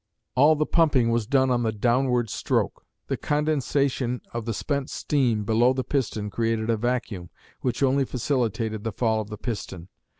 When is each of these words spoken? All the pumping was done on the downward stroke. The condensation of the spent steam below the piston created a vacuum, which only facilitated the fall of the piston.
All 0.33 0.55
the 0.55 0.65
pumping 0.65 1.11
was 1.11 1.27
done 1.27 1.51
on 1.51 1.61
the 1.61 1.71
downward 1.71 2.27
stroke. 2.31 2.87
The 3.05 3.17
condensation 3.17 4.21
of 4.33 4.45
the 4.45 4.53
spent 4.55 4.89
steam 4.89 5.43
below 5.43 5.73
the 5.73 5.83
piston 5.83 6.31
created 6.31 6.71
a 6.71 6.77
vacuum, 6.77 7.29
which 7.59 7.83
only 7.83 8.05
facilitated 8.05 8.83
the 8.83 8.93
fall 8.93 9.21
of 9.21 9.29
the 9.29 9.37
piston. 9.37 9.89